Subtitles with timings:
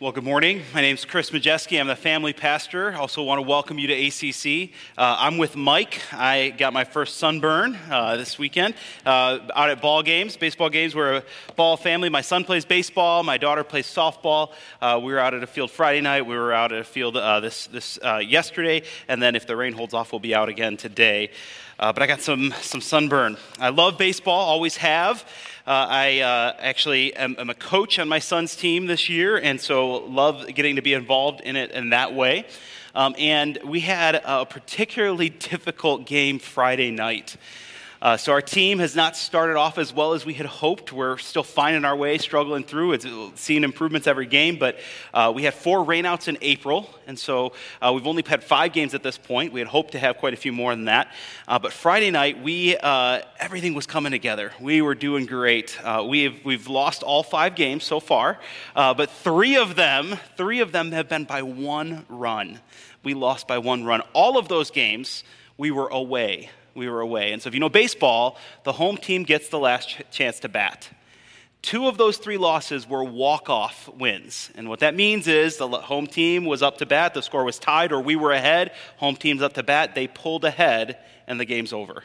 [0.00, 0.62] Well, good morning.
[0.72, 1.80] My name is Chris Majeski.
[1.80, 2.92] I'm the family pastor.
[2.92, 4.70] I also want to welcome you to ACC.
[4.96, 6.00] Uh, I'm with Mike.
[6.12, 8.74] I got my first sunburn uh, this weekend
[9.04, 10.94] uh, out at ball games, baseball games.
[10.94, 11.22] We're a
[11.56, 12.10] ball family.
[12.10, 13.24] My son plays baseball.
[13.24, 14.52] My daughter plays softball.
[14.80, 16.26] Uh, we were out at a field Friday night.
[16.26, 18.84] We were out at a field uh, this, this uh, yesterday.
[19.08, 21.30] And then if the rain holds off, we'll be out again today.
[21.78, 23.36] But I got some, some sunburn.
[23.60, 25.24] I love baseball, always have.
[25.64, 29.60] Uh, I uh, actually am, am, a coach on my son's team this year, and
[29.60, 32.46] so love getting to be involved in it in that way.
[32.94, 37.36] Um, and we had a particularly difficult game Friday night.
[38.00, 40.92] Uh, so our team has not started off as well as we had hoped.
[40.92, 42.92] We're still finding our way, struggling through.
[42.92, 44.78] It's seeing improvements every game, but
[45.12, 48.94] uh, we had four rainouts in April, and so uh, we've only had five games
[48.94, 49.52] at this point.
[49.52, 51.12] We had hoped to have quite a few more than that.
[51.48, 54.52] Uh, but Friday night, we uh, everything was coming together.
[54.60, 55.76] We were doing great.
[55.82, 58.38] Uh, we've we've lost all five games so far,
[58.74, 62.60] but three of them, three of them have been by one run.
[63.02, 64.02] We lost by one run.
[64.12, 65.24] All of those games,
[65.56, 67.32] we were away we were away.
[67.32, 70.48] And so, if you know baseball, the home team gets the last ch- chance to
[70.48, 70.88] bat.
[71.60, 74.50] Two of those three losses were walk off wins.
[74.54, 77.58] And what that means is the home team was up to bat, the score was
[77.58, 78.72] tied, or we were ahead.
[78.98, 82.04] Home team's up to bat, they pulled ahead, and the game's over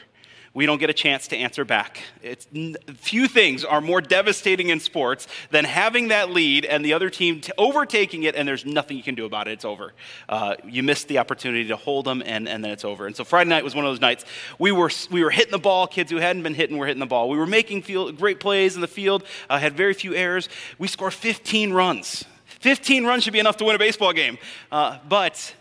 [0.54, 2.00] we don't get a chance to answer back.
[2.22, 2.46] It's,
[2.94, 7.40] few things are more devastating in sports than having that lead and the other team
[7.40, 9.52] t- overtaking it, and there's nothing you can do about it.
[9.52, 9.92] It's over.
[10.28, 13.08] Uh, you missed the opportunity to hold them, and, and then it's over.
[13.08, 14.24] And so Friday night was one of those nights.
[14.60, 15.88] We were, we were hitting the ball.
[15.88, 17.28] Kids who hadn't been hitting were hitting the ball.
[17.28, 20.48] We were making field, great plays in the field, uh, had very few errors.
[20.78, 22.24] We scored 15 runs.
[22.46, 24.38] 15 runs should be enough to win a baseball game.
[24.70, 25.54] Uh, but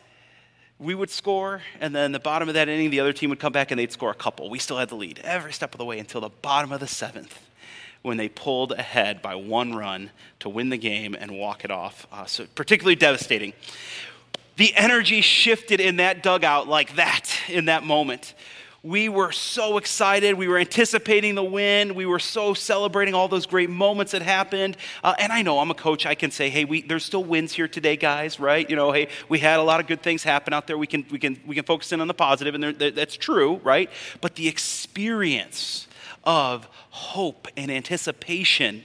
[0.80, 3.54] we would score, and then the bottom of that inning, the other team would come
[3.54, 4.50] back and they'd score a couple.
[4.50, 6.88] We still had the lead every step of the way until the bottom of the
[6.88, 7.40] seventh
[8.02, 12.06] when they pulled ahead by one run to win the game and walk it off.
[12.12, 13.54] Uh, so, particularly devastating.
[14.58, 18.36] The energy shifted in that dugout like that in that moment.
[18.86, 20.34] We were so excited.
[20.34, 21.96] We were anticipating the win.
[21.96, 24.76] We were so celebrating all those great moments that happened.
[25.02, 26.06] Uh, and I know I'm a coach.
[26.06, 28.70] I can say, hey, we, there's still wins here today, guys, right?
[28.70, 30.78] You know, hey, we had a lot of good things happen out there.
[30.78, 33.90] We can, we can, we can focus in on the positive, and that's true, right?
[34.20, 35.88] But the experience
[36.26, 38.84] of hope and anticipation,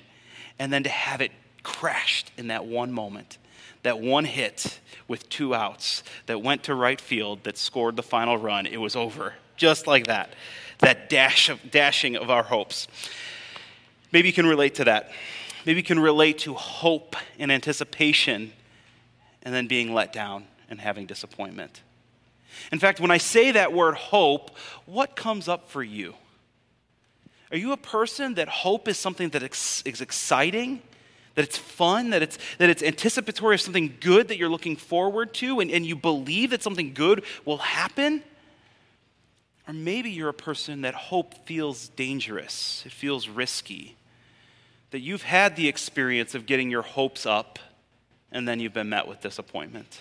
[0.60, 1.32] and then to have it
[1.64, 3.38] crashed in that one moment,
[3.82, 8.38] that one hit with two outs that went to right field that scored the final
[8.38, 10.32] run, it was over just like that.
[10.78, 12.88] That dash of, dashing of our hopes.
[14.12, 15.10] Maybe you can relate to that.
[15.66, 18.52] Maybe you can relate to hope and anticipation
[19.42, 21.82] and then being let down and having disappointment.
[22.72, 26.14] In fact, when I say that word hope, what comes up for you?
[27.50, 30.82] Are you a person that hope is something that is exciting,
[31.34, 35.32] that it's fun, that it's, that it's anticipatory of something good that you're looking forward
[35.34, 38.22] to, and, and you believe that something good will happen?
[39.68, 43.94] Or maybe you're a person that hope feels dangerous, it feels risky.
[44.90, 47.58] That you've had the experience of getting your hopes up
[48.32, 50.00] and then you've been met with disappointment.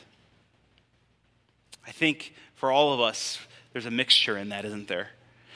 [1.86, 3.40] I think for all of us,
[3.74, 5.10] there's a mixture in that, isn't there?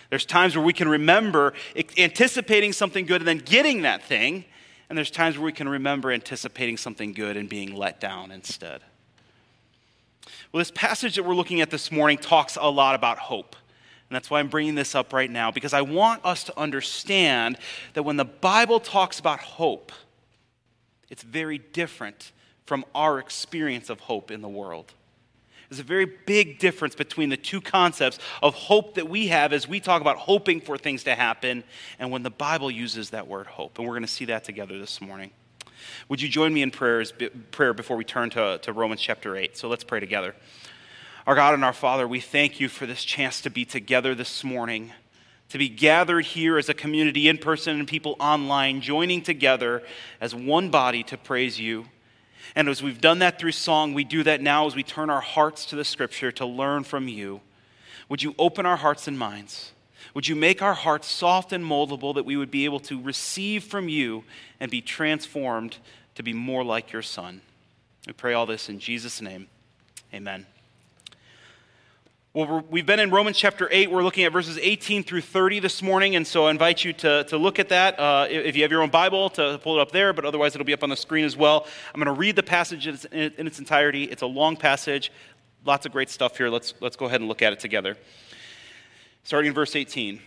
[0.10, 1.54] There's times where we can remember
[1.98, 4.44] anticipating something good and then getting that thing,
[4.90, 8.82] and there's times where we can remember anticipating something good and being let down instead.
[10.52, 13.56] Well, this passage that we're looking at this morning talks a lot about hope.
[14.12, 17.58] And that's why I'm bringing this up right now, because I want us to understand
[17.94, 19.94] that when the Bible talks about hope,
[21.10, 22.34] it's very different
[22.66, 24.92] from our experience of hope in the world.
[25.70, 29.66] There's a very big difference between the two concepts of hope that we have as
[29.66, 31.64] we talk about hoping for things to happen
[31.98, 33.80] and when the Bible uses that word hope.
[33.80, 35.32] And we're going to see that together this morning.
[36.10, 39.56] Would you join me in prayer before we turn to, to Romans chapter 8?
[39.56, 40.36] So let's pray together.
[41.28, 44.44] Our God and our Father, we thank you for this chance to be together this
[44.44, 44.92] morning,
[45.50, 49.84] to be gathered here as a community in person and people online, joining together
[50.20, 51.86] as one body to praise you.
[52.56, 55.22] And as we've done that through song, we do that now as we turn our
[55.22, 57.42] hearts to the scripture to learn from you.
[58.10, 59.74] Would you open our hearts and minds?
[60.16, 63.64] Would you make our hearts soft and moldable that we would be able to receive
[63.64, 64.24] from you
[64.60, 65.78] and be transformed
[66.16, 67.42] to be more like your Son?
[68.08, 69.48] We pray all this in Jesus' name.
[70.14, 70.48] Amen.
[72.34, 73.92] Well, we've been in Romans chapter 8.
[73.92, 77.26] We're looking at verses 18 through 30 this morning, and so I invite you to,
[77.26, 78.00] to look at that.
[78.00, 80.64] Uh, if you have your own Bible, to pull it up there, but otherwise it'll
[80.64, 81.68] be up on the screen as well.
[81.94, 84.06] I'm going to read the passage in its, entirety.
[84.06, 85.12] It's a long passage,
[85.66, 86.48] lots of great stuff here.
[86.48, 87.98] Let's, let's go ahead and look at it together.
[89.24, 90.22] Starting in verse 18.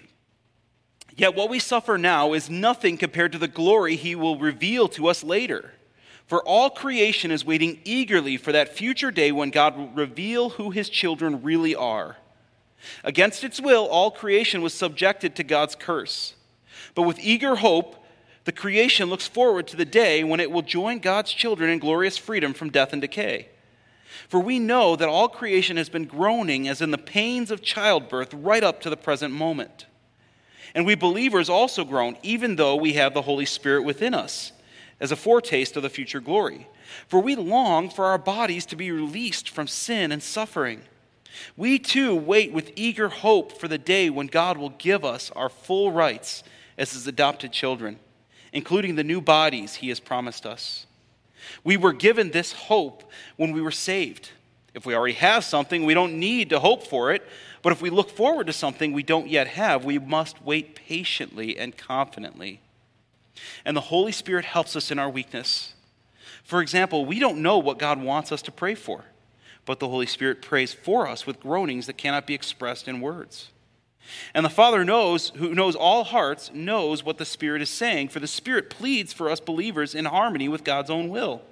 [1.17, 5.07] Yet what we suffer now is nothing compared to the glory he will reveal to
[5.07, 5.73] us later.
[6.27, 10.71] For all creation is waiting eagerly for that future day when God will reveal who
[10.71, 12.17] his children really are.
[13.03, 16.35] Against its will, all creation was subjected to God's curse.
[16.95, 18.05] But with eager hope,
[18.45, 22.19] the creation looks forward to the day when it will join God's children in glorious
[22.19, 23.49] freedom from death and decay.
[24.29, 28.33] For we know that all creation has been groaning as in the pains of childbirth
[28.33, 29.87] right up to the present moment.
[30.75, 34.53] And we believers also groan, even though we have the Holy Spirit within us,
[35.05, 36.67] as a foretaste of the future glory.
[37.07, 40.83] For we long for our bodies to be released from sin and suffering.
[41.57, 45.49] We too wait with eager hope for the day when God will give us our
[45.49, 46.43] full rights
[46.77, 47.99] as his adopted children
[48.55, 50.87] including the new bodies he has promised us.
[51.65, 53.03] We were given this hope
[53.37, 54.31] when we were saved.
[54.73, 57.23] If we already have something, we don't need to hope for it.
[57.63, 61.59] But if we look forward to something we don't yet have, we must wait patiently
[61.59, 62.61] and confidently.
[63.65, 65.75] And the Holy Spirit helps us in our weakness.
[66.43, 69.05] For example, we don't know what God wants us to pray for,
[69.65, 73.49] but the Holy Spirit prays for us with groanings that cannot be expressed in words.
[74.35, 78.21] And the Father knows, who knows all hearts, knows what the Spirit is saying, for
[78.21, 81.43] the Spirit pleads for us believers in harmony with God's own will.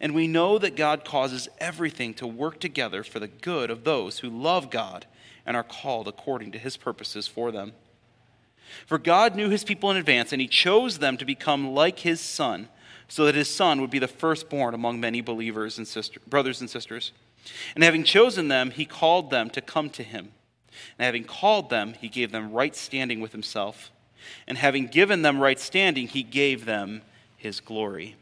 [0.00, 4.18] And we know that God causes everything to work together for the good of those
[4.18, 5.06] who love God
[5.46, 7.72] and are called according to his purposes for them.
[8.86, 12.20] For God knew his people in advance, and he chose them to become like his
[12.20, 12.68] Son,
[13.08, 16.70] so that his Son would be the firstborn among many believers and sister, brothers and
[16.70, 17.12] sisters.
[17.74, 20.32] And having chosen them, he called them to come to him.
[20.98, 23.90] And having called them, he gave them right standing with himself.
[24.46, 27.02] And having given them right standing, he gave them
[27.36, 28.16] his glory.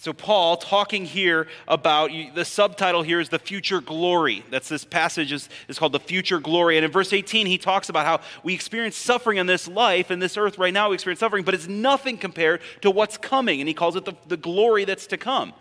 [0.00, 4.44] So, Paul talking here about the subtitle here is the future glory.
[4.48, 6.76] That's this passage is, is called the future glory.
[6.76, 10.20] And in verse 18, he talks about how we experience suffering in this life, in
[10.20, 13.60] this earth right now, we experience suffering, but it's nothing compared to what's coming.
[13.60, 15.52] And he calls it the, the glory that's to come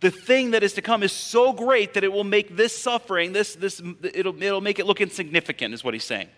[0.00, 3.32] the thing that is to come is so great that it will make this suffering,
[3.32, 6.28] this, this, it'll, it'll make it look insignificant, is what he's saying.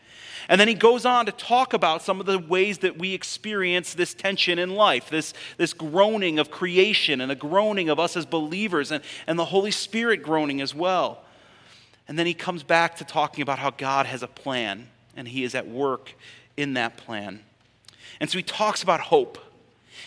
[0.49, 3.94] And then he goes on to talk about some of the ways that we experience
[3.94, 8.25] this tension in life, this, this groaning of creation and the groaning of us as
[8.25, 11.25] believers, and, and the Holy Spirit groaning as well.
[12.06, 15.44] And then he comes back to talking about how God has a plan, and he
[15.44, 16.14] is at work
[16.56, 17.40] in that plan.
[18.20, 19.38] And so he talks about hope.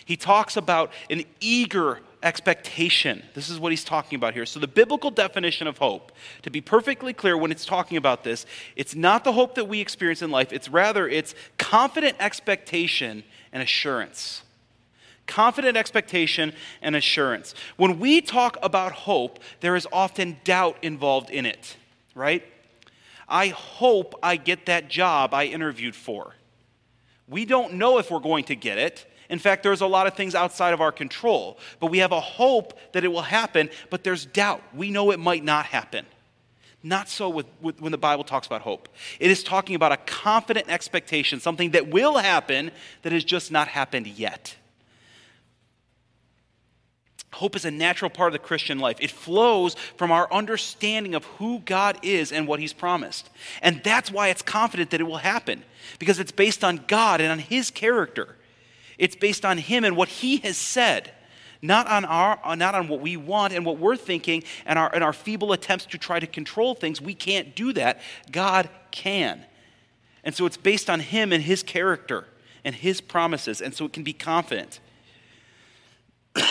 [0.05, 3.23] He talks about an eager expectation.
[3.33, 4.45] This is what he's talking about here.
[4.45, 6.11] So, the biblical definition of hope,
[6.43, 8.45] to be perfectly clear when it's talking about this,
[8.75, 13.63] it's not the hope that we experience in life, it's rather it's confident expectation and
[13.63, 14.43] assurance.
[15.27, 17.53] Confident expectation and assurance.
[17.77, 21.77] When we talk about hope, there is often doubt involved in it,
[22.15, 22.43] right?
[23.27, 26.35] I hope I get that job I interviewed for.
[27.29, 29.10] We don't know if we're going to get it.
[29.31, 32.19] In fact, there's a lot of things outside of our control, but we have a
[32.19, 34.61] hope that it will happen, but there's doubt.
[34.75, 36.05] We know it might not happen.
[36.83, 38.89] Not so with, with, when the Bible talks about hope.
[39.21, 42.71] It is talking about a confident expectation, something that will happen
[43.03, 44.55] that has just not happened yet.
[47.31, 48.97] Hope is a natural part of the Christian life.
[48.99, 53.29] It flows from our understanding of who God is and what He's promised.
[53.61, 55.63] And that's why it's confident that it will happen,
[55.99, 58.35] because it's based on God and on His character.
[59.01, 61.11] It's based on Him and what He has said,
[61.59, 64.93] not on, our, uh, not on what we want and what we're thinking and our,
[64.93, 67.01] and our feeble attempts to try to control things.
[67.01, 67.99] We can't do that.
[68.31, 69.43] God can.
[70.23, 72.27] And so it's based on Him and His character
[72.63, 74.79] and His promises, and so it can be confident.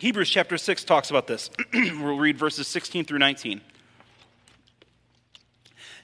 [0.00, 1.48] Hebrews chapter 6 talks about this.
[1.72, 3.60] we'll read verses 16 through 19.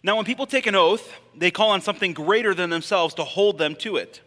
[0.05, 3.59] Now, when people take an oath, they call on something greater than themselves to hold
[3.59, 4.21] them to it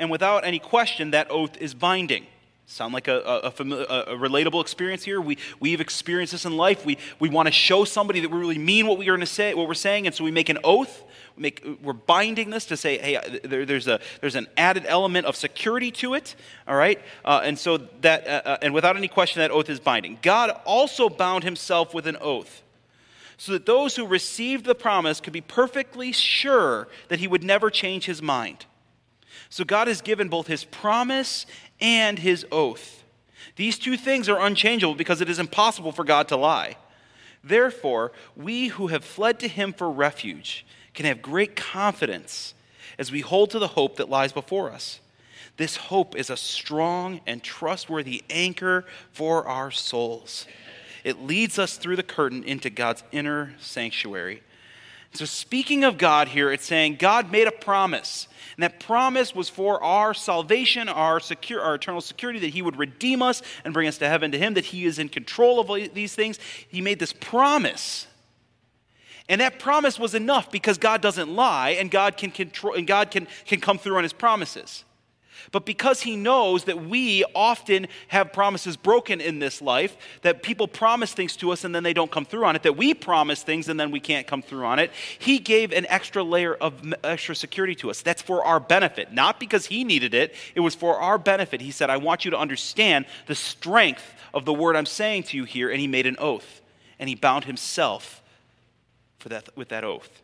[0.00, 2.26] and without any question, that oath is binding.
[2.66, 5.20] Sound like a, a, a, a, relatable experience here?
[5.20, 6.86] We, we've experienced this in life.
[6.86, 9.54] We, we want to show somebody that we really mean what, we are to say,
[9.54, 11.02] what we're saying, and so we make an oath.
[11.36, 15.26] We make, we're binding this to say, hey, there, there's, a, there's an added element
[15.26, 16.36] of security to it,
[16.68, 17.00] all right?
[17.24, 20.18] Uh, and so that, uh, uh, and without any question, that oath is binding.
[20.22, 22.62] God also bound himself with an oath
[23.36, 27.68] so that those who received the promise could be perfectly sure that he would never
[27.68, 28.66] change his mind.
[29.48, 31.46] So God has given both his promise
[31.80, 33.02] and his oath.
[33.56, 36.76] These two things are unchangeable because it is impossible for God to lie.
[37.42, 42.54] Therefore, we who have fled to him for refuge can have great confidence
[42.98, 45.00] as we hold to the hope that lies before us.
[45.56, 50.46] This hope is a strong and trustworthy anchor for our souls.
[51.02, 54.42] It leads us through the curtain into God's inner sanctuary
[55.12, 58.28] So, speaking of God here, it's saying God made a promise.
[58.56, 62.78] And that promise was for our salvation, our, secure, our eternal security, that He would
[62.78, 65.94] redeem us and bring us to heaven to Him, that He is in control of
[65.94, 66.38] these things.
[66.68, 68.06] He made this promise.
[69.28, 73.10] And that promise was enough because God doesn't lie and God can control and God
[73.10, 74.84] can, can come through on his promises.
[75.52, 80.68] But because he knows that we often have promises broken in this life, that people
[80.68, 83.42] promise things to us and then they don't come through on it, that we promise
[83.42, 86.94] things and then we can't come through on it, he gave an extra layer of
[87.04, 88.02] extra security to us.
[88.02, 91.60] That's for our benefit, not because he needed it, it was for our benefit.
[91.60, 95.36] He said, I want you to understand the strength of the word I'm saying to
[95.36, 96.60] you here, and he made an oath,
[96.98, 98.22] and he bound himself
[99.18, 100.22] for that, with that oath.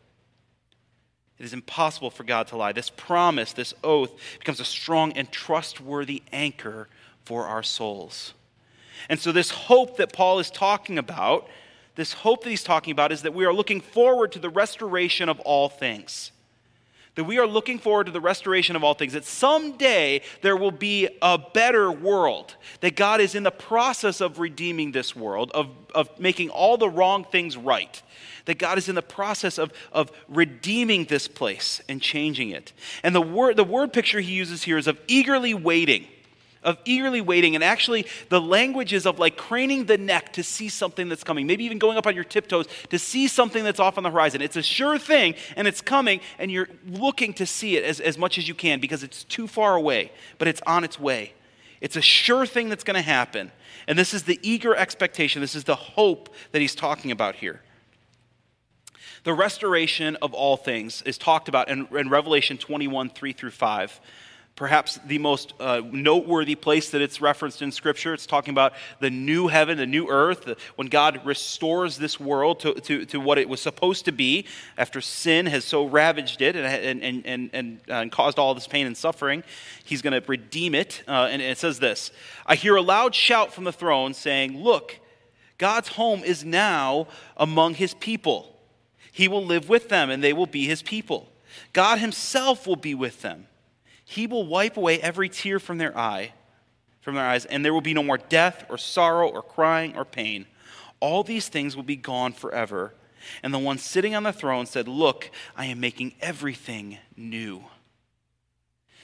[1.39, 2.73] It is impossible for God to lie.
[2.73, 6.89] This promise, this oath, becomes a strong and trustworthy anchor
[7.25, 8.33] for our souls.
[9.09, 11.49] And so, this hope that Paul is talking about,
[11.95, 15.29] this hope that he's talking about, is that we are looking forward to the restoration
[15.29, 16.33] of all things.
[17.17, 19.15] That we are looking forward to the restoration of all things.
[19.15, 22.55] That someday there will be a better world.
[22.81, 26.89] That God is in the process of redeeming this world, of, of making all the
[26.89, 28.03] wrong things right
[28.47, 32.73] that God is in the process of, of redeeming this place and changing it.
[33.03, 36.07] And the word, the word picture he uses here is of eagerly waiting,
[36.67, 37.55] of eagerly waiting.
[37.55, 41.47] And actually, the language is of like craning the neck to see something that's coming,
[41.47, 44.43] maybe even going up on your tiptoes to see something that's off on the horizon.
[44.43, 48.19] It's a sure thing and it's coming, and you're looking to see it as, as
[48.19, 51.33] much as you can because it's too far away, but it's on its way.
[51.81, 53.53] It's a sure thing that's going to happen.
[53.87, 55.41] And this is the eager expectation.
[55.41, 57.63] This is the hope that he's talking about here.
[59.23, 64.01] The restoration of all things is talked about in, in Revelation 21 3 through 5
[64.57, 68.15] perhaps the most uh, noteworthy place that it's referenced in Scripture.
[68.15, 72.73] It's talking about the new heaven, the new earth, when God restores this world to,
[72.73, 74.47] to, to, what it was supposed to be
[74.79, 78.67] after sin has so ravaged it and, and, and, and, uh, and caused all this
[78.67, 79.45] pain and suffering.
[79.85, 81.05] He's going to redeem it.
[81.07, 82.11] Uh, and it says this
[82.47, 84.99] I hear a loud shout from the throne saying, Look,
[85.59, 88.57] God's home is now among his people.
[89.13, 91.29] He will live with them, and they will be his people.
[91.73, 93.47] God himself will be with them.
[94.09, 96.33] He will wipe away every tear from their eye,
[97.01, 100.05] from their eyes, and there will be no more death or sorrow or crying or
[100.05, 100.47] pain.
[101.01, 102.95] All these things will be gone forever.
[103.43, 107.65] And the one sitting on the throne said, Look, I am making everything new.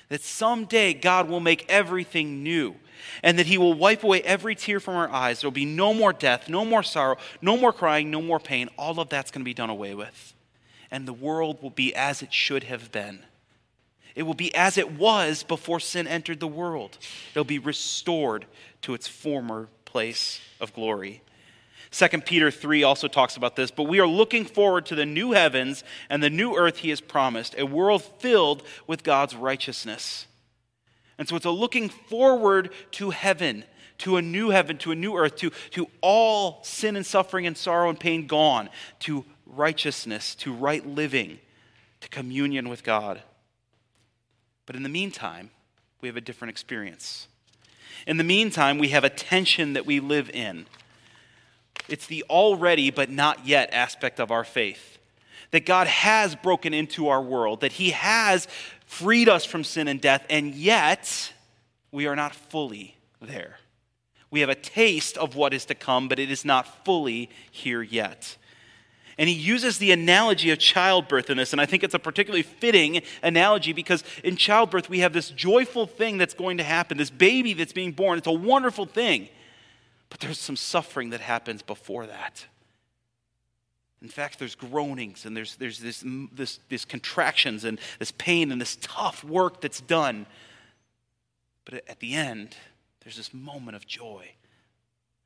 [0.09, 2.77] That someday God will make everything new
[3.25, 5.41] and that he will wipe away every tear from our eyes.
[5.41, 8.69] There will be no more death, no more sorrow, no more crying, no more pain.
[8.79, 10.35] All of that's going to be done away with.
[10.93, 13.25] And the world will be as it should have been.
[14.15, 16.99] It will be as it was before sin entered the world.
[17.33, 18.47] It'll be restored
[18.83, 21.23] to its former place of glory.
[21.93, 25.33] 2 Peter 3 also talks about this, but we are looking forward to the new
[25.33, 30.27] heavens and the new earth he has promised, a world filled with God's righteousness.
[31.19, 33.65] And so it's a looking forward to heaven,
[33.99, 37.57] to a new heaven, to a new earth, to, to all sin and suffering and
[37.57, 41.39] sorrow and pain gone, to righteousness, to right living,
[42.01, 43.23] to communion with God.
[44.73, 45.51] But in the meantime,
[46.01, 47.29] we have a different experience.
[48.07, 50.65] In the meantime, we have a tension that we live in.
[51.91, 54.97] It's the already but not yet aspect of our faith.
[55.51, 58.49] That God has broken into our world, that He has
[58.87, 61.35] freed us from sin and death, and yet
[61.91, 63.59] we are not fully there.
[64.31, 67.83] We have a taste of what is to come, but it is not fully here
[67.83, 68.39] yet.
[69.19, 72.43] And he uses the analogy of childbirth in this, and I think it's a particularly
[72.43, 77.11] fitting analogy because in childbirth we have this joyful thing that's going to happen, this
[77.11, 78.19] baby that's being born.
[78.19, 79.29] It's a wonderful thing,
[80.09, 82.47] but there's some suffering that happens before that.
[84.01, 86.03] In fact, there's groanings and there's, there's this,
[86.33, 90.27] this, this contractions and this pain and this tough work that's done.
[91.65, 92.57] But at the end,
[93.05, 94.33] there's this moment of joy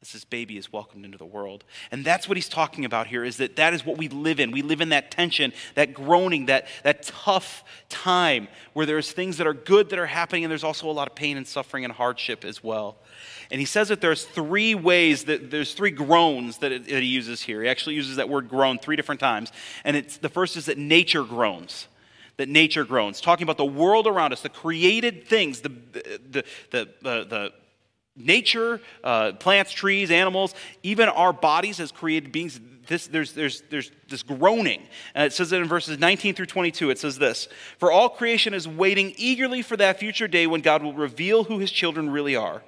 [0.02, 1.64] as this baby is welcomed into the world.
[1.90, 4.50] And that's what he's talking about here is that that is what we live in.
[4.50, 9.46] We live in that tension, that groaning, that, that tough time where there's things that
[9.46, 11.92] are good that are happening and there's also a lot of pain and suffering and
[11.92, 12.96] hardship as well.
[13.50, 17.08] And he says that there's three ways that there's three groans that, it, that he
[17.08, 17.62] uses here.
[17.62, 19.50] He actually uses that word groan three different times.
[19.82, 21.88] And it's, the first is that nature groans.
[22.36, 26.88] That nature groans, talking about the world around us, the created things, the, the, the,
[27.00, 27.52] the, the
[28.16, 33.90] nature, uh, plants, trees, animals, even our bodies as created beings, this, there's, there's, there's
[34.08, 34.82] this groaning.
[35.14, 36.90] And it says it in verses 19 through 22.
[36.90, 40.82] It says this For all creation is waiting eagerly for that future day when God
[40.82, 42.62] will reveal who his children really are.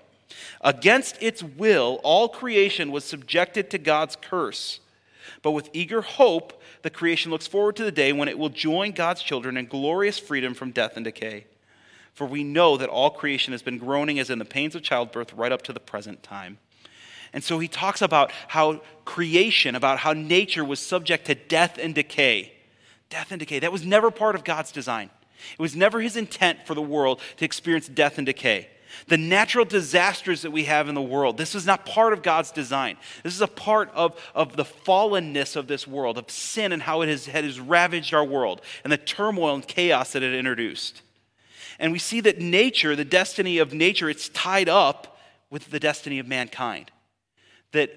[0.61, 4.81] Against its will, all creation was subjected to God's curse.
[5.43, 8.93] But with eager hope, the creation looks forward to the day when it will join
[8.93, 11.45] God's children in glorious freedom from death and decay.
[12.19, 15.33] For we know that all creation has been groaning as in the pains of childbirth
[15.35, 16.59] right up to the present time.
[17.33, 21.95] And so he talks about how creation, about how nature was subject to death and
[21.95, 22.55] decay.
[23.09, 23.61] Death and decay.
[23.61, 25.11] That was never part of God's design.
[25.53, 28.67] It was never his intent for the world to experience death and decay.
[29.07, 32.51] The natural disasters that we have in the world, this is not part of God's
[32.51, 32.97] design.
[33.23, 37.03] This is a part of, of the fallenness of this world, of sin and how
[37.03, 41.03] it has, it has ravaged our world, and the turmoil and chaos that it introduced.
[41.79, 45.19] And we see that nature, the destiny of nature, it's tied up
[45.51, 46.91] with the destiny of mankind.
[47.73, 47.91] That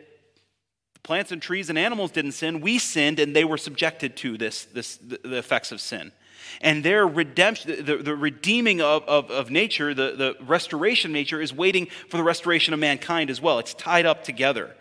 [1.03, 4.65] plants and trees and animals didn't sin, we sinned, and they were subjected to this,
[4.65, 6.11] this the effects of sin.
[6.59, 11.41] And their redemption, the, the redeeming of, of, of nature, the, the restoration of nature,
[11.41, 13.59] is waiting for the restoration of mankind as well.
[13.59, 14.75] It's tied up together.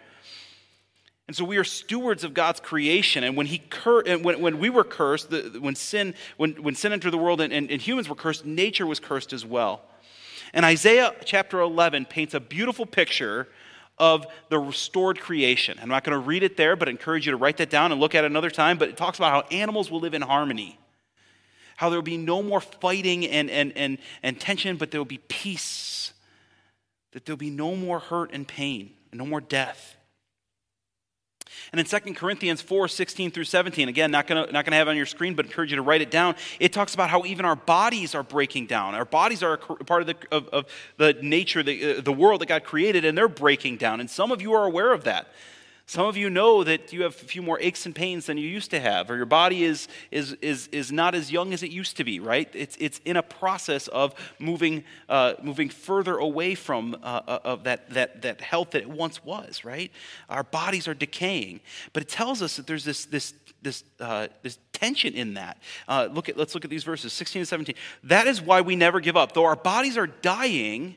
[1.31, 3.23] And so we are stewards of God's creation.
[3.23, 6.75] And when, he cur- and when, when we were cursed, the, when, sin, when, when
[6.75, 9.81] sin entered the world and, and, and humans were cursed, nature was cursed as well.
[10.53, 13.47] And Isaiah chapter 11 paints a beautiful picture
[13.97, 15.79] of the restored creation.
[15.81, 17.93] I'm not going to read it there, but I encourage you to write that down
[17.93, 18.77] and look at it another time.
[18.77, 20.81] But it talks about how animals will live in harmony
[21.77, 25.05] how there will be no more fighting and, and, and, and tension, but there will
[25.05, 26.13] be peace.
[27.13, 29.97] That there will be no more hurt and pain, and no more death.
[31.73, 34.91] And in 2 Corinthians 4 16 through 17, again, not going not to have it
[34.91, 36.35] on your screen, but encourage you to write it down.
[36.59, 38.95] It talks about how even our bodies are breaking down.
[38.95, 40.67] Our bodies are a part of the, of, of
[40.97, 44.01] the nature, the, uh, the world that God created, and they're breaking down.
[44.01, 45.29] And some of you are aware of that.
[45.91, 48.47] Some of you know that you have a few more aches and pains than you
[48.47, 51.73] used to have, or your body is, is, is, is not as young as it
[51.73, 52.49] used to be, right?
[52.55, 57.65] It's, it's in a process of moving, uh, moving further away from uh, uh, of
[57.65, 59.91] that, that, that health that it once was, right?
[60.29, 61.59] Our bodies are decaying.
[61.93, 65.59] But it tells us that there's this, this, this, uh, this tension in that.
[65.89, 67.75] Uh, look at, let's look at these verses 16 and 17.
[68.05, 69.33] That is why we never give up.
[69.33, 70.95] Though our bodies are dying,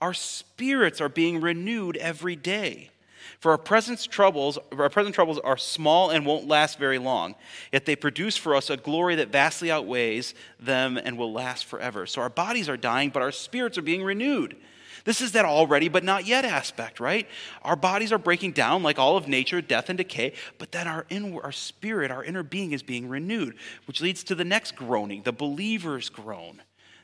[0.00, 2.91] our spirits are being renewed every day.
[3.40, 7.34] For our present troubles, our present troubles are small and won't last very long,
[7.72, 12.06] yet they produce for us a glory that vastly outweighs them and will last forever.
[12.06, 14.56] So our bodies are dying, but our spirits are being renewed.
[15.04, 17.26] This is that already but not yet aspect, right?
[17.62, 21.06] Our bodies are breaking down like all of nature, death and decay, but then our,
[21.10, 23.56] inward, our spirit, our inner being is being renewed,
[23.86, 26.62] which leads to the next groaning, the believer's groan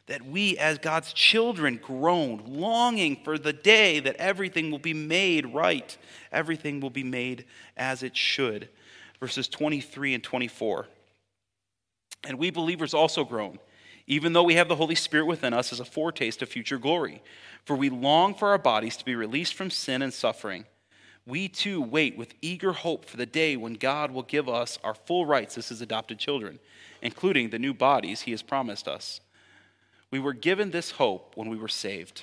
[0.09, 5.47] that we, as God's children, groan, longing for the day that everything will be made
[5.55, 5.97] right,
[6.33, 7.45] everything will be made
[7.77, 8.69] as it should.
[9.21, 10.87] Verses 23 and 24.
[12.27, 13.59] And we believers also groan,
[14.07, 17.23] even though we have the Holy Spirit within us as a foretaste of future glory.
[17.65, 20.65] For we long for our bodies to be released from sin and suffering.
[21.27, 24.95] We too wait with eager hope for the day when God will give us our
[24.95, 26.59] full rights as his adopted children,
[27.03, 29.21] including the new bodies he has promised us.
[30.11, 32.23] We were given this hope when we were saved.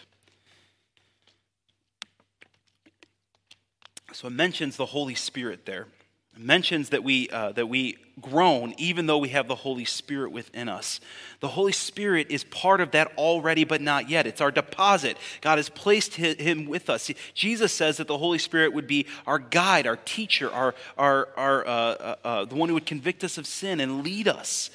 [4.13, 5.87] So it mentions the Holy Spirit there.
[6.35, 10.31] It mentions that we, uh, that we groan even though we have the Holy Spirit
[10.31, 11.01] within us.
[11.41, 14.25] The Holy Spirit is part of that already, but not yet.
[14.25, 15.17] It's our deposit.
[15.41, 17.11] God has placed him with us.
[17.33, 21.67] Jesus says that the Holy Spirit would be our guide, our teacher, our, our, our,
[21.67, 24.69] uh, uh, uh the one who would convict us of sin and lead us,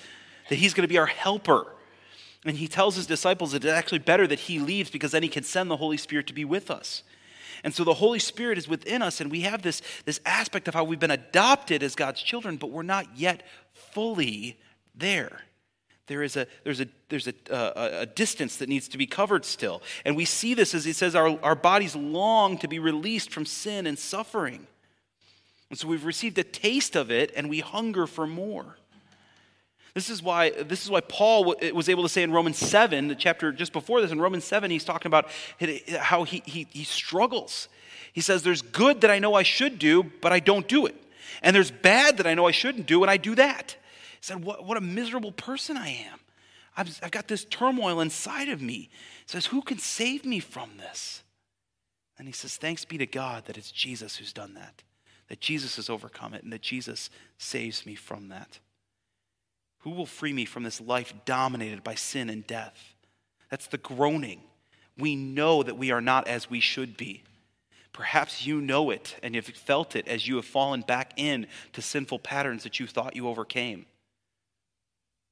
[0.50, 1.66] that he's going to be our helper.
[2.44, 5.28] And he tells his disciples that it's actually better that he leaves because then he
[5.28, 7.02] can send the Holy Spirit to be with us.
[7.62, 10.72] And so the Holy Spirit is within us, and we have this, this aspect of
[10.72, 13.42] how we've been adopted as God's children, but we're not yet
[13.74, 14.58] fully
[14.94, 15.42] there.
[16.06, 19.44] There is a, there's a, there's a, uh, a distance that needs to be covered
[19.44, 19.82] still.
[20.04, 23.44] And we see this as he says our, our bodies long to be released from
[23.44, 24.66] sin and suffering.
[25.68, 28.76] And so we've received a taste of it, and we hunger for more.
[29.94, 33.14] This is why, this is why Paul was able to say in Romans 7, the
[33.14, 35.28] chapter just before this, in Romans 7, he's talking about
[35.98, 37.68] how he, he, he struggles.
[38.12, 40.94] He says, There's good that I know I should do, but I don't do it.
[41.42, 43.76] And there's bad that I know I shouldn't do, and I do that.
[44.20, 46.20] He said, What, what a miserable person I am.
[46.76, 48.74] I've, I've got this turmoil inside of me.
[48.74, 48.88] He
[49.26, 51.22] says, Who can save me from this?
[52.18, 54.82] And he says, Thanks be to God that it's Jesus who's done that,
[55.28, 58.60] that Jesus has overcome it, and that Jesus saves me from that.
[59.80, 62.94] Who will free me from this life dominated by sin and death?
[63.50, 64.40] That's the groaning.
[64.98, 67.24] We know that we are not as we should be.
[67.92, 71.82] Perhaps you know it and have felt it as you have fallen back in to
[71.82, 73.86] sinful patterns that you thought you overcame.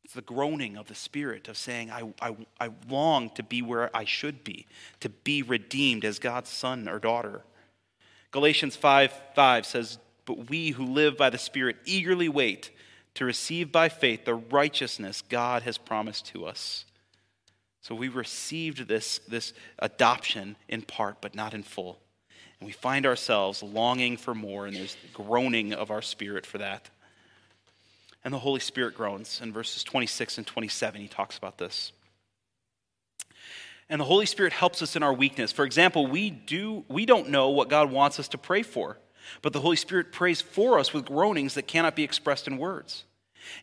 [0.05, 3.95] It's the groaning of the Spirit of saying, I, I, I long to be where
[3.95, 4.67] I should be,
[5.01, 7.43] to be redeemed as God's son or daughter.
[8.31, 12.71] Galatians 5 5 says, but we who live by the Spirit eagerly wait
[13.15, 16.85] to receive by faith the righteousness God has promised to us.
[17.81, 21.99] So we received this, this adoption in part, but not in full.
[22.61, 26.59] And we find ourselves longing for more, and there's the groaning of our spirit for
[26.59, 26.91] that.
[28.25, 29.41] And the Holy Spirit groans.
[29.43, 31.93] In verses 26 and 27, he talks about this.
[33.89, 35.51] And the Holy Spirit helps us in our weakness.
[35.51, 38.99] For example, we, do, we don't know what God wants us to pray for,
[39.43, 43.05] but the Holy Spirit prays for us with groanings that cannot be expressed in words.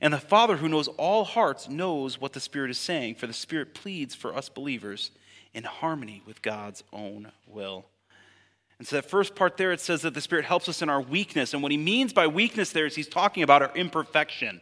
[0.02, 3.34] And the Father, who knows all hearts, knows what the Spirit is saying, for the
[3.34, 5.12] Spirit pleads for us believers
[5.54, 7.86] in harmony with God's own will.
[8.78, 11.02] And so, that first part there, it says that the Spirit helps us in our
[11.02, 11.54] weakness.
[11.54, 14.60] And what he means by weakness there is he's talking about our imperfection.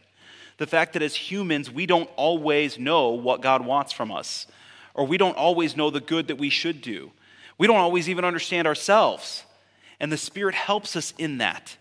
[0.58, 4.46] The fact that as humans, we don't always know what God wants from us,
[4.94, 7.10] or we don't always know the good that we should do.
[7.58, 9.44] We don't always even understand ourselves.
[10.04, 11.78] And the Spirit helps us in that.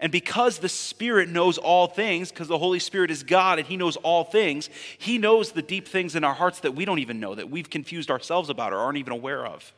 [0.00, 3.76] And because the Spirit knows all things, because the Holy Spirit is God and He
[3.76, 7.20] knows all things, He knows the deep things in our hearts that we don't even
[7.20, 9.74] know, that we've confused ourselves about or aren't even aware of.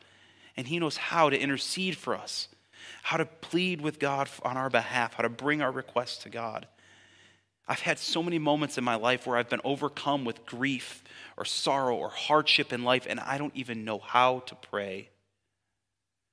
[0.55, 2.47] And He knows how to intercede for us,
[3.03, 6.69] how to plead with God on our behalf, how to bring our requests to God.
[7.67, 11.03] I've had so many moments in my life where I've been overcome with grief
[11.35, 15.09] or sorrow or hardship in life, and I don't even know how to pray.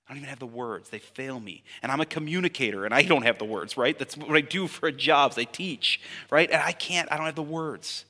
[0.06, 0.90] I don't even have the words.
[0.90, 1.62] They fail me.
[1.82, 3.98] And I'm a communicator and I don't have the words, right?
[3.98, 5.38] That's what I do for jobs.
[5.38, 6.50] I teach, right?
[6.50, 8.04] And I can't, I don't have the words.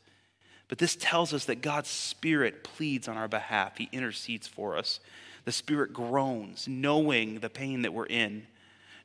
[0.67, 4.99] But this tells us that God's Spirit pleads on our behalf, He intercedes for us.
[5.45, 8.47] The Spirit groans, knowing the pain that we're in,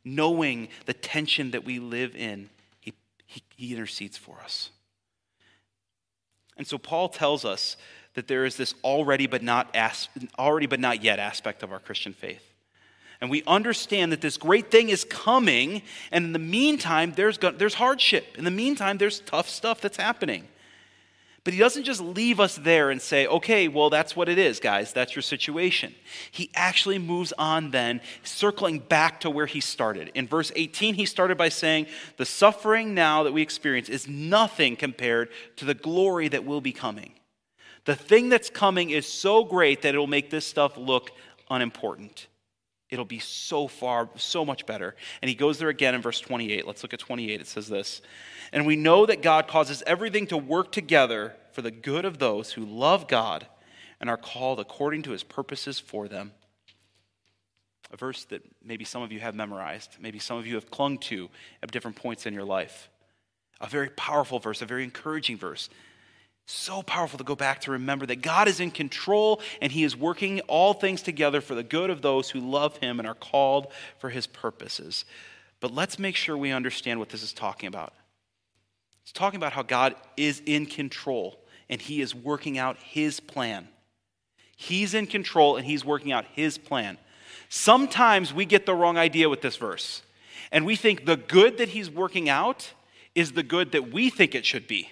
[0.04, 2.50] knowing the tension that we live in.
[2.80, 2.94] He,
[3.26, 4.72] he, he intercedes for us.
[6.58, 7.78] And so Paul tells us
[8.16, 10.08] that there is this already but not as,
[10.40, 12.50] already but not yet aspect of our Christian faith
[13.22, 17.74] and we understand that this great thing is coming, and in the meantime, there's, there's
[17.74, 18.38] hardship.
[18.38, 20.48] In the meantime, there's tough stuff that's happening.
[21.44, 24.60] But he doesn't just leave us there and say, okay, well, that's what it is,
[24.60, 24.94] guys.
[24.94, 25.96] That's your situation.
[26.32, 30.12] He actually moves on then, circling back to where he started.
[30.16, 34.76] In verse 18, he started by saying, the suffering now that we experience is nothing
[34.76, 37.14] compared to the glory that will be coming.
[37.86, 41.12] The thing that's coming is so great that it will make this stuff look
[41.50, 42.28] unimportant.
[42.90, 44.96] It'll be so far, so much better.
[45.22, 46.66] And he goes there again in verse 28.
[46.66, 47.40] Let's look at 28.
[47.40, 48.02] It says this
[48.52, 52.54] And we know that God causes everything to work together for the good of those
[52.54, 53.46] who love God
[54.00, 56.32] and are called according to his purposes for them.
[57.92, 60.98] A verse that maybe some of you have memorized, maybe some of you have clung
[61.00, 61.30] to
[61.62, 62.90] at different points in your life.
[63.62, 65.70] A very powerful verse, a very encouraging verse
[66.50, 69.96] so powerful to go back to remember that God is in control and He is
[69.96, 73.68] working all things together for the good of those who love Him and are called
[74.00, 75.06] for His purposes.
[75.60, 77.94] But let's make sure we understand what this is talking about.
[79.04, 83.68] It's talking about how God is in control and He is working out His plan.
[84.56, 86.98] He's in control and He's working out His plan.
[87.50, 90.04] Sometimes we get the wrong idea with this verse,
[90.52, 92.74] and we think the good that He's working out
[93.16, 94.90] is the good that we think it should be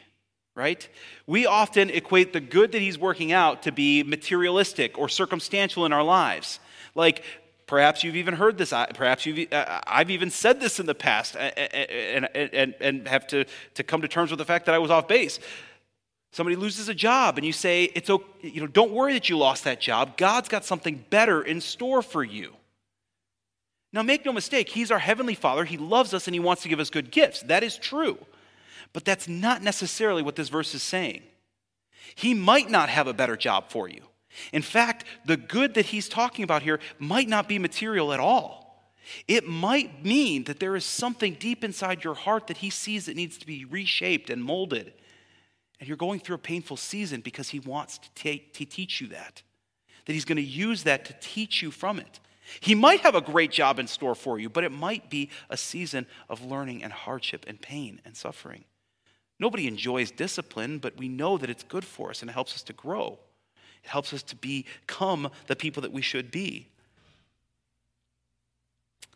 [0.58, 0.89] right?
[1.28, 5.93] We often equate the good that he's working out to be materialistic or circumstantial in
[5.93, 6.60] our lives.
[6.96, 7.24] Like,
[7.67, 11.36] perhaps you've even heard this, perhaps you've, uh, I've even said this in the past
[11.36, 14.89] and, and, and have to, to come to terms with the fact that I was
[14.89, 15.39] off base.
[16.32, 19.38] Somebody loses a job and you say, it's okay, you know, don't worry that you
[19.38, 20.17] lost that job.
[20.17, 22.54] God's got something better in store for you.
[23.93, 25.65] Now, make no mistake, He's our Heavenly Father.
[25.65, 27.43] He loves us and He wants to give us good gifts.
[27.43, 28.17] That is true.
[28.93, 31.23] But that's not necessarily what this verse is saying.
[32.15, 34.02] He might not have a better job for you.
[34.54, 38.93] In fact, the good that he's talking about here might not be material at all.
[39.28, 43.15] It might mean that there is something deep inside your heart that he sees that
[43.15, 44.93] needs to be reshaped and molded.
[45.80, 49.08] And you're going through a painful season because he wants to, take, to teach you
[49.08, 49.41] that.
[50.06, 52.19] That he's going to use that to teach you from it.
[52.60, 55.58] He might have a great job in store for you, but it might be a
[55.58, 58.63] season of learning and hardship and pain and suffering.
[59.39, 62.63] Nobody enjoys discipline, but we know that it's good for us and it helps us
[62.63, 63.19] to grow.
[63.84, 66.67] It helps us to become the people that we should be.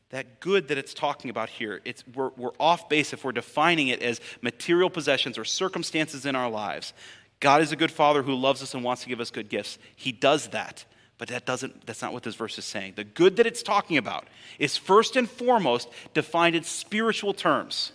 [0.10, 3.88] That good that it's talking about here, it's, we're, we're off base if we're defining
[3.88, 6.94] it as material possessions or circumstances in our lives.
[7.40, 9.80] God is a good father who loves us and wants to give us good gifts.
[9.96, 10.86] He does that.
[11.18, 12.94] But that doesn't, that's not what this verse is saying.
[12.96, 17.92] The good that it's talking about is first and foremost defined in spiritual terms.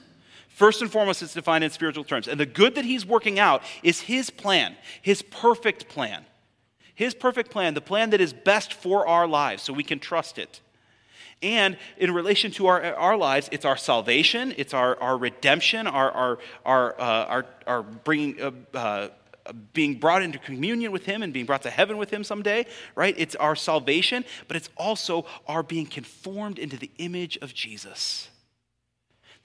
[0.57, 2.29] First and foremost, it's defined in spiritual terms.
[2.29, 6.25] And the good that he's working out is his plan, his perfect plan.
[6.95, 10.39] His perfect plan, the plan that is best for our lives, so we can trust
[10.39, 10.63] it.
[11.43, 16.11] And in relation to our, our lives, it's our salvation, it's our, our redemption, our,
[16.11, 18.41] our, our, uh, our, our bringing.
[18.41, 19.09] Uh, uh,
[19.73, 22.67] being brought into communion with him and being brought to heaven with him someday,
[22.97, 23.15] right?
[23.17, 28.29] It's our salvation, but it's also our being conformed into the image of Jesus.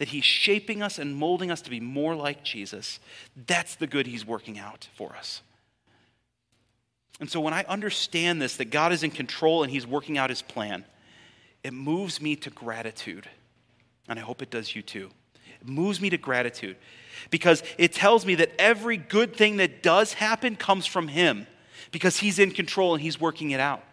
[0.02, 3.00] That he's shaping us and molding us to be more like Jesus.
[3.46, 5.44] That's the good he's working out for us.
[7.20, 10.32] And so when I understand this, that God is in control and he's working out
[10.32, 10.86] his plan,
[11.64, 13.30] it moves me to gratitude.
[14.10, 15.12] And I hope it does you too.
[15.62, 16.78] It moves me to gratitude
[17.30, 21.46] because it tells me that every good thing that does happen comes from him
[21.92, 23.84] because he's in control and he's working it out.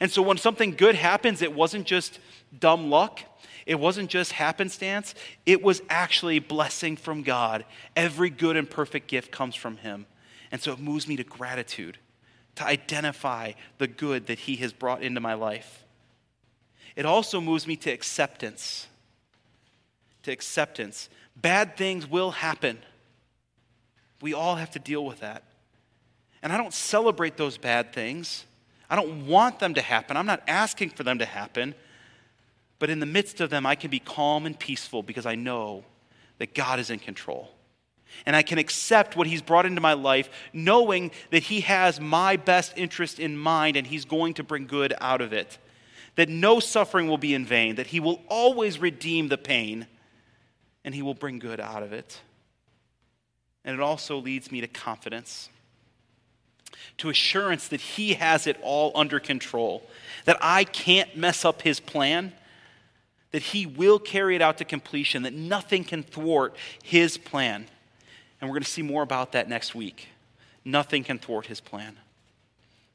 [0.00, 2.18] And so when something good happens, it wasn't just
[2.58, 3.22] dumb luck.
[3.70, 5.14] It wasn't just happenstance,
[5.46, 7.64] it was actually a blessing from God.
[7.94, 10.06] Every good and perfect gift comes from Him.
[10.50, 11.96] And so it moves me to gratitude
[12.56, 15.84] to identify the good that He has brought into my life.
[16.96, 18.88] It also moves me to acceptance.
[20.24, 21.08] To acceptance.
[21.36, 22.76] Bad things will happen.
[24.20, 25.44] We all have to deal with that.
[26.42, 28.46] And I don't celebrate those bad things.
[28.90, 30.16] I don't want them to happen.
[30.16, 31.76] I'm not asking for them to happen.
[32.80, 35.84] But in the midst of them, I can be calm and peaceful because I know
[36.38, 37.52] that God is in control
[38.26, 42.36] and I can accept what He's brought into my life, knowing that He has my
[42.36, 45.58] best interest in mind and He's going to bring good out of it.
[46.16, 49.86] That no suffering will be in vain, that He will always redeem the pain
[50.82, 52.18] and He will bring good out of it.
[53.62, 55.50] And it also leads me to confidence,
[56.96, 59.86] to assurance that He has it all under control,
[60.24, 62.32] that I can't mess up His plan
[63.32, 67.66] that he will carry it out to completion, that nothing can thwart his plan.
[68.40, 70.08] And we're going to see more about that next week.
[70.64, 71.96] Nothing can thwart his plan.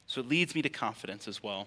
[0.06, 1.66] So it leads me to confidence as well.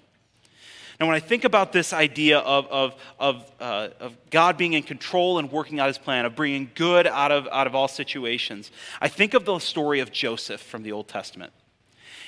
[0.99, 4.83] Now, when I think about this idea of, of, of, uh, of God being in
[4.83, 8.69] control and working out his plan, of bringing good out of, out of all situations,
[8.99, 11.53] I think of the story of Joseph from the Old Testament.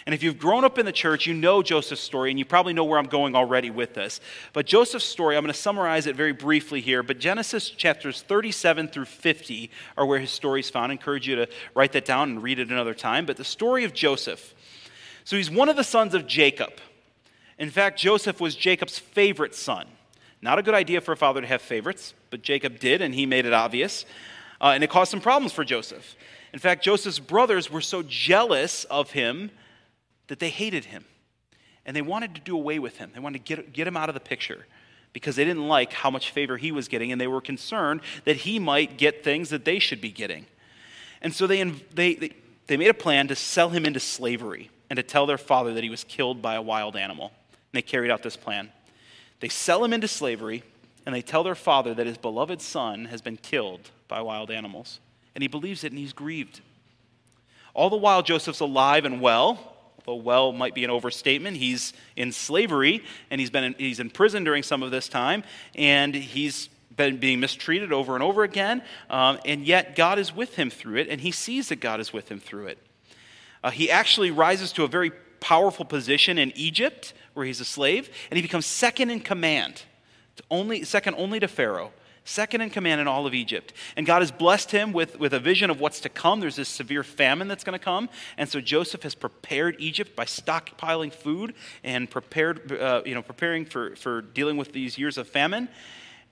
[0.06, 2.74] And if you've grown up in the church, you know Joseph's story, and you probably
[2.74, 4.20] know where I'm going already with this.
[4.52, 7.04] But Joseph's story, I'm going to summarize it very briefly here.
[7.04, 10.92] But Genesis chapters 37 through 50 are where his story is found.
[10.92, 13.26] I encourage you to write that down and read it another time.
[13.26, 14.56] But the story of Joseph.
[15.24, 16.74] So he's one of the sons of Jacob.
[17.60, 19.88] In fact, Joseph was Jacob's favorite son.
[20.42, 23.28] Not a good idea for a father to have favorites, but Jacob did, and he
[23.28, 24.06] made it obvious.
[24.60, 26.16] Uh, and it caused some problems for Joseph.
[26.54, 29.52] In fact, Joseph's brothers were so jealous of him
[30.32, 31.04] that they hated him.
[31.86, 33.12] And they wanted to do away with him.
[33.14, 34.66] They wanted to get, get him out of the picture
[35.12, 38.38] because they didn't like how much favor he was getting, and they were concerned that
[38.38, 40.46] he might get things that they should be getting.
[41.22, 41.62] And so they,
[41.94, 42.32] they, they,
[42.68, 45.84] they made a plan to sell him into slavery and to tell their father that
[45.84, 47.34] he was killed by a wild animal.
[47.50, 48.72] And they carried out this plan.
[49.42, 50.64] They sell him into slavery,
[51.06, 55.02] and they tell their father that his beloved son has been killed by wild animals.
[55.36, 56.62] And he believes it, and he's grieved.
[57.74, 59.71] All the while, Joseph's alive and well,
[60.06, 61.58] although well might be an overstatement.
[61.58, 65.44] He's in slavery and he's been in, he's in prison during some of this time,
[65.76, 68.82] and he's been being mistreated over and over again.
[69.10, 72.14] Um, and yet God is with him through it, and he sees that God is
[72.14, 72.78] with him through it.
[73.64, 78.10] Uh, he actually rises to a very powerful position in Egypt, where he's a slave,
[78.30, 79.84] and he becomes second in command,
[80.50, 81.92] only second only to Pharaoh
[82.24, 83.74] second in command in all of Egypt.
[83.98, 86.40] And God has blessed him with, with a vision of what's to come.
[86.40, 88.10] There's this severe famine that's going to come.
[88.38, 91.54] And so Joseph has prepared Egypt by stockpiling food
[91.84, 95.68] and prepared, uh, you know, preparing for, for dealing with these years of famine.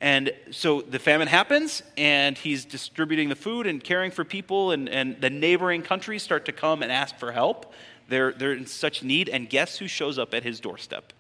[0.02, 4.88] And so the famine happens, and he's distributing the food and caring for people, and,
[4.88, 7.74] and the neighboring countries start to come and ask for help.
[8.08, 11.12] They're, they're in such need, and guess who shows up at his doorstep?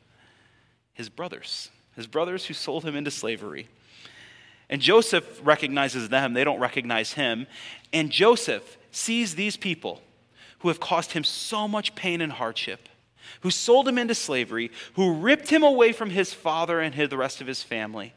[0.94, 1.70] His brothers.
[1.98, 3.68] His brothers who sold him into slavery.
[4.70, 7.48] And Joseph recognizes them, they don't recognize him.
[7.92, 10.02] And Joseph sees these people
[10.60, 12.88] who have caused him so much pain and hardship,
[13.42, 17.42] who sold him into slavery, who ripped him away from his father and the rest
[17.42, 18.14] of his family,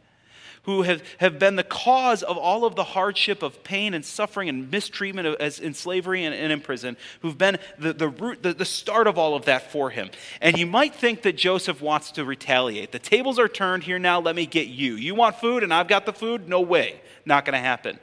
[0.64, 4.48] who have, have been the cause of all of the hardship of pain and suffering
[4.48, 8.42] and mistreatment of, as in slavery and, and in prison, who've been the, the root,
[8.42, 10.10] the, the start of all of that for him.
[10.40, 12.92] And you might think that Joseph wants to retaliate.
[12.92, 14.94] The tables are turned here now, let me get you.
[14.94, 16.48] You want food and I've got the food?
[16.48, 17.00] No way.
[17.24, 17.98] Not going to happen.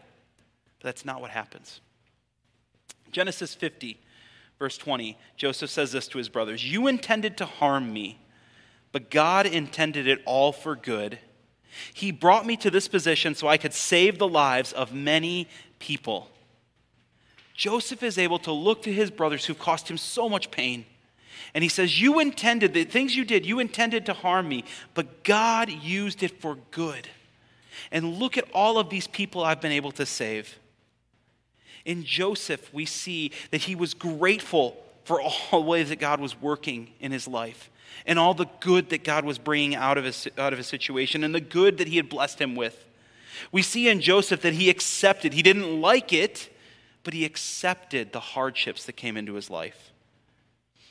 [0.79, 1.79] But that's not what happens.
[3.11, 3.97] Genesis 50,
[4.59, 8.19] verse 20, Joseph says this to his brothers You intended to harm me,
[8.91, 11.19] but God intended it all for good
[11.93, 15.47] he brought me to this position so I could save the lives of many
[15.79, 16.29] people.
[17.53, 20.85] Joseph is able to look to his brothers who've caused him so much pain.
[21.53, 25.23] And he says, You intended, the things you did, you intended to harm me, but
[25.23, 27.07] God used it for good.
[27.91, 30.57] And look at all of these people I've been able to save.
[31.85, 36.39] In Joseph, we see that he was grateful for all the ways that God was
[36.39, 37.69] working in his life
[38.05, 41.23] and all the good that God was bringing out of his, out of his situation
[41.23, 42.85] and the good that he had blessed him with.
[43.51, 46.49] We see in Joseph that he accepted, he didn't like it,
[47.03, 49.91] but he accepted the hardships that came into his life.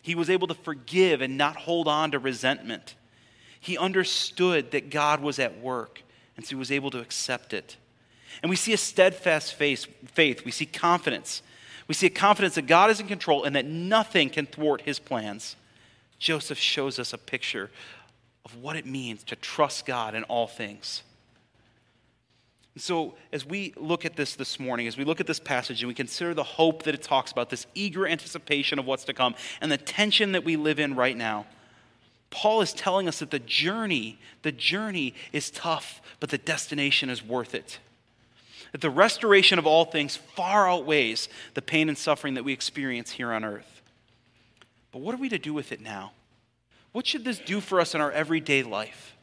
[0.00, 2.94] He was able to forgive and not hold on to resentment.
[3.61, 6.02] He understood that God was at work,
[6.37, 7.76] and so he was able to accept it.
[8.42, 10.44] And we see a steadfast faith.
[10.44, 11.42] We see confidence.
[11.88, 14.98] We see a confidence that God is in control and that nothing can thwart his
[14.98, 15.56] plans.
[16.18, 17.70] Joseph shows us a picture
[18.44, 21.02] of what it means to trust God in all things.
[22.74, 25.83] And so, as we look at this this morning, as we look at this passage
[25.83, 29.14] and we consider the hope that it talks about, this eager anticipation of what's to
[29.14, 31.46] come, and the tension that we live in right now,
[32.31, 37.24] Paul is telling us that the journey, the journey is tough, but the destination is
[37.24, 37.78] worth it.
[38.72, 43.12] That the restoration of all things far outweighs the pain and suffering that we experience
[43.12, 43.77] here on earth.
[44.92, 46.12] But what are we to do with it now?
[46.92, 49.16] What should this do for us in our everyday life?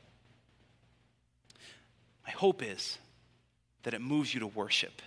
[2.25, 2.97] My hope is
[3.83, 5.01] that it moves you to worship.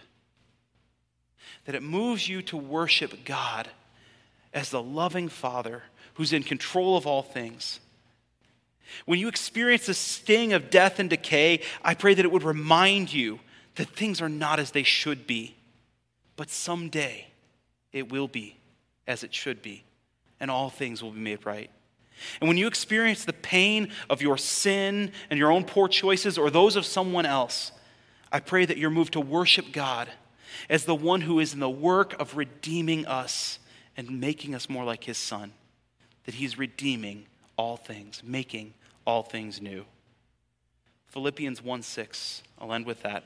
[1.65, 3.69] That it moves you to worship God
[4.53, 5.83] as the loving Father
[6.15, 7.81] who's in control of all things.
[9.05, 13.13] When you experience the sting of death and decay, I pray that it would remind
[13.13, 13.41] you
[13.75, 15.55] that things are not as they should be.
[16.37, 17.27] But someday
[17.93, 18.57] it will be
[19.07, 19.85] as it should be,
[20.41, 21.71] and all things will be made right.
[22.41, 26.51] And when you experience the pain of your sin and your own poor choices or
[26.51, 27.73] those of someone else,
[28.33, 30.09] I pray that you're moved to worship God
[30.69, 33.59] as the one who is in the work of redeeming us
[33.97, 35.53] and making us more like his son.
[36.25, 38.75] That he's redeeming all things, making
[39.07, 39.85] all things new.
[41.09, 42.43] Philippians 1 6.
[42.59, 43.25] I'll end with that.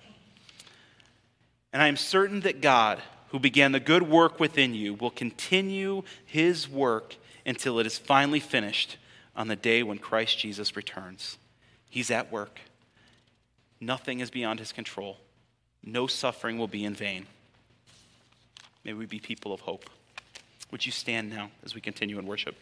[1.73, 3.01] And I am certain that God,
[3.33, 7.17] who began the good work within you, will continue his work
[7.47, 8.99] until it is finally finished
[9.35, 11.39] on the day when Christ Jesus returns.
[11.89, 12.61] He's at work.
[13.81, 15.17] Nothing is beyond his control.
[15.83, 17.27] No suffering will be in vain.
[18.85, 19.89] May we be people of hope.
[20.71, 22.55] Would you stand now as we continue in worship?